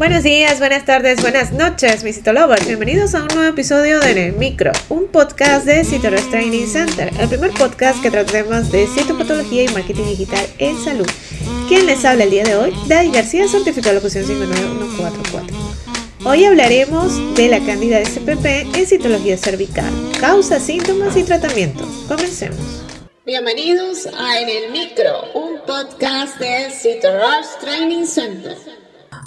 Buenos 0.00 0.22
días, 0.22 0.58
buenas 0.60 0.86
tardes, 0.86 1.20
buenas 1.20 1.52
noches, 1.52 2.04
mis 2.04 2.16
Citolovers. 2.16 2.66
Bienvenidos 2.66 3.14
a 3.14 3.20
un 3.20 3.28
nuevo 3.34 3.50
episodio 3.50 4.00
de 4.00 4.12
En 4.12 4.16
el 4.16 4.32
Micro, 4.32 4.72
un 4.88 5.08
podcast 5.08 5.66
de 5.66 5.84
Citorus 5.84 6.30
Training 6.30 6.66
Center, 6.66 7.12
el 7.20 7.28
primer 7.28 7.50
podcast 7.50 8.00
que 8.00 8.10
trata 8.10 8.32
temas 8.32 8.72
de 8.72 8.86
citopatología 8.86 9.64
y 9.64 9.68
marketing 9.68 10.06
digital 10.06 10.46
en 10.56 10.82
salud. 10.82 11.06
¿Quién 11.68 11.84
les 11.84 12.02
habla 12.06 12.24
el 12.24 12.30
día 12.30 12.44
de 12.44 12.56
hoy? 12.56 12.72
Dai 12.88 13.10
García, 13.10 13.46
certificado 13.46 13.90
de 13.90 13.94
locución 13.96 14.24
59144. 14.24 15.56
Hoy 16.24 16.46
hablaremos 16.46 17.36
de 17.36 17.48
la 17.48 17.60
cándida 17.60 18.02
SPP 18.02 18.74
en 18.74 18.86
citología 18.86 19.36
cervical, 19.36 19.92
causas, 20.18 20.62
síntomas 20.62 21.14
y 21.14 21.24
tratamientos. 21.24 21.86
Comencemos. 22.08 22.86
Bienvenidos 23.26 24.08
a 24.16 24.40
En 24.40 24.48
el 24.48 24.72
Micro, 24.72 25.30
un 25.34 25.60
podcast 25.66 26.38
de 26.38 26.70
Citorus 26.70 27.58
Training 27.60 28.06
Center. 28.06 28.79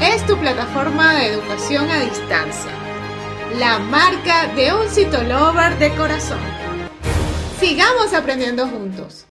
es 0.00 0.24
tu 0.26 0.36
plataforma 0.38 1.14
de 1.14 1.28
educación 1.28 1.88
a 1.90 2.00
distancia, 2.00 2.70
la 3.58 3.78
marca 3.78 4.48
de 4.54 4.72
un 4.72 4.88
citolover 4.88 5.78
de 5.78 5.90
corazón. 5.94 6.38
Sigamos 7.60 8.12
aprendiendo 8.12 8.66
juntos. 8.66 9.26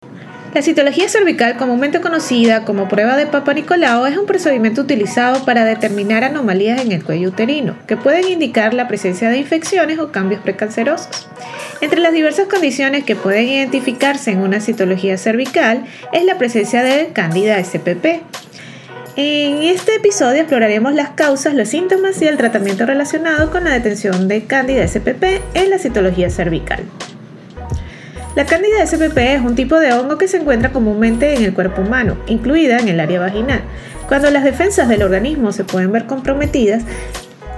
La 0.54 0.62
citología 0.62 1.10
cervical, 1.10 1.58
comúnmente 1.58 2.00
conocida 2.00 2.64
como 2.64 2.88
prueba 2.88 3.18
de 3.18 3.26
Papa 3.26 3.56
Nicolau, 3.56 4.06
es 4.06 4.16
un 4.18 4.28
procedimiento 4.28 4.82
utilizado 4.82 5.44
para 5.46 5.66
determinar 5.66 6.24
anomalías 6.24 6.82
en 6.82 6.92
el 6.92 7.04
cuello 7.04 7.30
uterino, 7.30 7.76
que 7.88 7.98
pueden 7.98 8.30
indicar 8.30 8.76
la 8.76 8.88
presencia 8.88 9.30
de 9.30 9.40
infecciones 9.40 9.98
o 9.98 10.12
cambios 10.12 10.42
precancerosos. 10.42 11.28
Entre 11.82 12.00
las 12.00 12.14
diversas 12.14 12.48
condiciones 12.48 13.04
que 13.04 13.16
pueden 13.16 13.50
identificarse 13.50 14.30
en 14.30 14.42
una 14.42 14.60
citología 14.60 15.18
cervical 15.18 15.86
es 16.14 16.24
la 16.24 16.38
presencia 16.38 16.84
de 16.84 17.08
Candida 17.14 17.62
SPP, 17.64 18.22
en 19.16 19.62
este 19.62 19.96
episodio 19.96 20.42
exploraremos 20.42 20.94
las 20.94 21.10
causas, 21.12 21.54
los 21.54 21.70
síntomas 21.70 22.20
y 22.22 22.28
el 22.28 22.38
tratamiento 22.38 22.86
relacionado 22.86 23.52
con 23.52 23.64
la 23.64 23.72
detención 23.72 24.28
de 24.28 24.46
Candida 24.46 24.88
SPP 24.88 25.24
en 25.54 25.70
la 25.70 25.78
citología 25.78 26.30
cervical. 26.30 26.84
La 28.36 28.46
Candida 28.46 28.86
SPP 28.86 29.18
es 29.18 29.42
un 29.42 29.54
tipo 29.54 29.80
de 29.80 29.94
hongo 29.94 30.18
que 30.18 30.28
se 30.28 30.38
encuentra 30.38 30.72
comúnmente 30.72 31.36
en 31.36 31.44
el 31.44 31.54
cuerpo 31.54 31.84
humano, 31.84 32.18
incluida 32.26 32.80
en 32.80 32.88
el 32.88 33.00
área 33.00 33.20
vaginal. 33.20 33.62
Cuando 34.08 34.32
las 34.32 34.44
defensas 34.44 34.90
del 34.90 35.04
organismo 35.04 35.52
se 35.52 35.64
pueden 35.64 35.92
ver 35.92 36.06
comprometidas, 36.06 36.84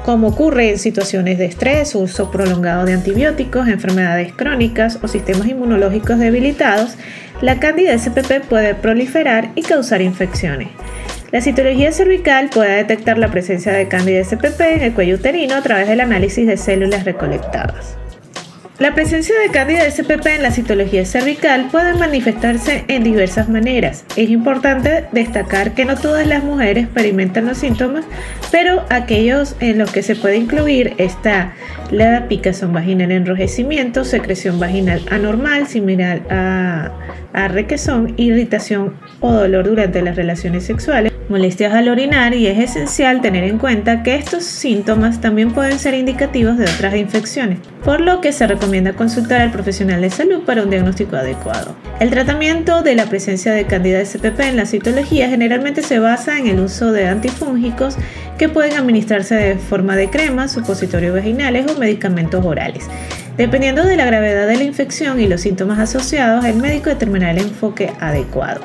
como 0.03 0.27
ocurre 0.27 0.71
en 0.71 0.77
situaciones 0.77 1.37
de 1.37 1.45
estrés, 1.45 1.95
uso 1.95 2.29
prolongado 2.29 2.85
de 2.85 2.93
antibióticos, 2.93 3.69
enfermedades 3.69 4.33
crónicas 4.33 4.99
o 5.01 5.07
sistemas 5.07 5.47
inmunológicos 5.47 6.19
debilitados, 6.19 6.95
la 7.41 7.59
Candida 7.59 7.97
SPP 7.97 8.45
puede 8.47 8.75
proliferar 8.75 9.51
y 9.55 9.61
causar 9.61 10.01
infecciones. 10.01 10.67
La 11.35 11.41
citología 11.41 11.91
cervical 11.91 12.49
puede 12.49 12.77
detectar 12.77 13.17
la 13.17 13.29
presencia 13.29 13.73
de 13.73 13.89
Candida 13.89 14.23
SPP 14.23 14.61
en 14.61 14.81
el 14.83 14.93
cuello 14.93 15.15
uterino 15.15 15.55
a 15.55 15.61
través 15.61 15.85
del 15.89 15.99
análisis 15.99 16.47
de 16.47 16.55
células 16.55 17.03
recolectadas. 17.03 17.97
La 18.79 18.95
presencia 18.95 19.35
de 19.39 19.49
Candida 19.51 19.81
SPP 19.91 20.25
en 20.27 20.43
la 20.43 20.51
citología 20.51 21.05
cervical 21.05 21.67
puede 21.73 21.93
manifestarse 21.93 22.85
en 22.87 23.03
diversas 23.03 23.49
maneras. 23.49 24.05
Es 24.15 24.29
importante 24.29 25.07
destacar 25.11 25.73
que 25.73 25.83
no 25.83 25.97
todas 25.97 26.25
las 26.25 26.41
mujeres 26.41 26.85
experimentan 26.85 27.47
los 27.47 27.57
síntomas, 27.57 28.05
pero 28.49 28.85
aquellos 28.89 29.57
en 29.59 29.77
los 29.77 29.91
que 29.91 30.03
se 30.03 30.15
puede 30.15 30.37
incluir 30.37 30.93
está 30.99 31.53
la 31.91 32.29
picazón 32.29 32.71
vaginal 32.71 33.11
enrojecimiento, 33.11 34.05
secreción 34.05 34.57
vaginal 34.57 35.01
anormal 35.11 35.67
similar 35.67 36.21
a, 36.29 36.93
a 37.33 37.49
irritación 38.15 38.93
o 39.19 39.33
dolor 39.33 39.65
durante 39.65 40.01
las 40.01 40.15
relaciones 40.15 40.63
sexuales 40.63 41.11
molestias 41.29 41.73
al 41.73 41.89
orinar 41.89 42.33
y 42.33 42.47
es 42.47 42.59
esencial 42.59 43.21
tener 43.21 43.43
en 43.43 43.57
cuenta 43.57 44.03
que 44.03 44.15
estos 44.15 44.43
síntomas 44.43 45.21
también 45.21 45.51
pueden 45.51 45.79
ser 45.79 45.93
indicativos 45.93 46.57
de 46.57 46.65
otras 46.65 46.95
infecciones, 46.95 47.59
por 47.83 48.01
lo 48.01 48.21
que 48.21 48.31
se 48.31 48.47
recomienda 48.47 48.93
consultar 48.93 49.41
al 49.41 49.51
profesional 49.51 50.01
de 50.01 50.09
salud 50.09 50.43
para 50.43 50.63
un 50.63 50.69
diagnóstico 50.69 51.15
adecuado. 51.15 51.75
El 51.99 52.09
tratamiento 52.09 52.83
de 52.83 52.95
la 52.95 53.05
presencia 53.05 53.53
de 53.53 53.65
Candida 53.65 54.03
SPP 54.03 54.39
en 54.41 54.57
la 54.57 54.65
citología 54.65 55.29
generalmente 55.29 55.81
se 55.81 55.99
basa 55.99 56.37
en 56.37 56.47
el 56.47 56.59
uso 56.59 56.91
de 56.91 57.07
antifúngicos 57.07 57.97
que 58.37 58.49
pueden 58.49 58.73
administrarse 58.73 59.35
de 59.35 59.55
forma 59.55 59.95
de 59.95 60.09
cremas, 60.09 60.51
supositorios 60.51 61.15
vaginales 61.15 61.71
o 61.71 61.79
medicamentos 61.79 62.45
orales. 62.45 62.87
Dependiendo 63.37 63.83
de 63.83 63.97
la 63.97 64.05
gravedad 64.05 64.47
de 64.47 64.57
la 64.57 64.63
infección 64.63 65.19
y 65.19 65.27
los 65.27 65.41
síntomas 65.41 65.79
asociados, 65.79 66.45
el 66.45 66.55
médico 66.55 66.89
determinará 66.89 67.31
el 67.31 67.39
enfoque 67.39 67.91
adecuado. 67.99 68.61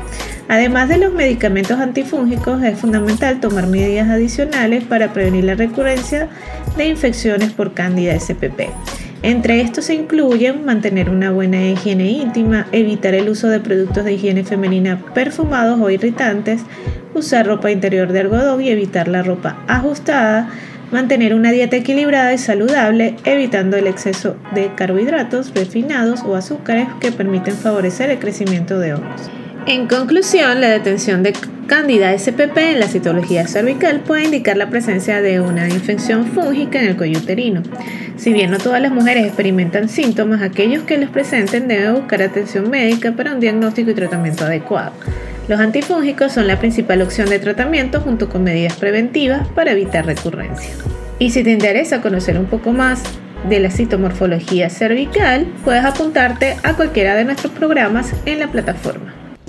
Además 0.51 0.89
de 0.89 0.99
los 0.99 1.15
medicamentos 1.15 1.79
antifúngicos, 1.79 2.61
es 2.65 2.77
fundamental 2.77 3.39
tomar 3.39 3.69
medidas 3.69 4.09
adicionales 4.09 4.83
para 4.83 5.13
prevenir 5.13 5.45
la 5.45 5.55
recurrencia 5.55 6.29
de 6.77 6.89
infecciones 6.89 7.53
por 7.53 7.73
Candida 7.73 8.19
SPP. 8.19 8.63
Entre 9.23 9.61
estos 9.61 9.85
se 9.85 9.95
incluyen 9.95 10.65
mantener 10.65 11.09
una 11.09 11.31
buena 11.31 11.65
higiene 11.65 12.11
íntima, 12.11 12.67
evitar 12.73 13.15
el 13.15 13.29
uso 13.29 13.47
de 13.47 13.61
productos 13.61 14.05
de 14.05 14.15
higiene 14.15 14.43
femenina 14.43 15.01
perfumados 15.15 15.79
o 15.81 15.89
irritantes, 15.89 16.63
usar 17.15 17.47
ropa 17.47 17.71
interior 17.71 18.11
de 18.11 18.19
algodón 18.19 18.61
y 18.61 18.71
evitar 18.71 19.07
la 19.07 19.23
ropa 19.23 19.63
ajustada, 19.69 20.51
mantener 20.91 21.33
una 21.33 21.53
dieta 21.53 21.77
equilibrada 21.77 22.33
y 22.35 22.39
saludable, 22.39 23.15
evitando 23.25 23.77
el 23.77 23.87
exceso 23.87 24.35
de 24.53 24.75
carbohidratos 24.75 25.55
refinados 25.55 26.25
o 26.25 26.35
azúcares 26.35 26.89
que 26.99 27.13
permiten 27.13 27.55
favorecer 27.55 28.11
el 28.11 28.19
crecimiento 28.19 28.81
de 28.81 28.95
hongos. 28.95 29.31
En 29.67 29.87
conclusión, 29.87 30.61
la 30.61 30.71
detención 30.71 31.23
de 31.23 31.35
Candida 31.67 32.17
SPP 32.19 32.57
en 32.57 32.81
la 32.81 32.89
citología 32.89 33.47
cervical 33.47 34.01
puede 34.01 34.25
indicar 34.25 34.57
la 34.57 34.71
presencia 34.71 35.21
de 35.21 35.41
una 35.41 35.69
infección 35.69 36.27
fúngica 36.27 36.81
en 36.81 36.87
el 36.87 36.97
cuello 36.97 37.19
uterino. 37.19 37.63
Si 38.17 38.33
bien 38.33 38.51
no 38.51 38.59
todas 38.59 38.81
las 38.81 38.91
mujeres 38.91 39.27
experimentan 39.27 39.89
síntomas, 39.89 40.43
aquellos 40.43 40.83
que 40.85 40.99
los 40.99 41.11
presenten 41.11 41.69
deben 41.69 41.95
buscar 41.95 42.23
atención 42.23 42.71
médica 42.71 43.13
para 43.13 43.35
un 43.35 43.41
diagnóstico 43.41 43.91
y 43.91 43.95
tratamiento 43.95 44.45
adecuado. 44.45 44.93
Los 45.47 45.61
antifúngicos 45.61 46.33
son 46.33 46.47
la 46.47 46.59
principal 46.59 47.03
opción 47.03 47.29
de 47.29 47.39
tratamiento 47.39 48.01
junto 48.01 48.29
con 48.29 48.43
medidas 48.43 48.77
preventivas 48.77 49.47
para 49.49 49.73
evitar 49.73 50.07
recurrencia. 50.07 50.71
Y 51.19 51.31
si 51.31 51.45
te 51.45 51.51
interesa 51.51 52.01
conocer 52.01 52.39
un 52.39 52.47
poco 52.47 52.73
más 52.73 53.03
de 53.49 53.61
la 53.61 53.71
citomorfología 53.71 54.71
cervical, 54.71 55.47
puedes 55.65 55.85
apuntarte 55.85 56.57
a 56.63 56.75
cualquiera 56.75 57.15
de 57.15 57.25
nuestros 57.27 57.53
programas 57.53 58.13
en 58.25 58.41
la 58.41 58.49
plataforma. 58.49 59.20